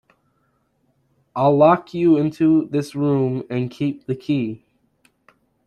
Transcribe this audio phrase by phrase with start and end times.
[1.35, 4.65] I’ll lock you into this room and keep the key.